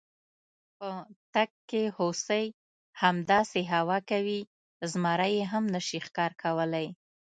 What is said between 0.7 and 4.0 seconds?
په تګ کې هوسۍ، همداسې هوا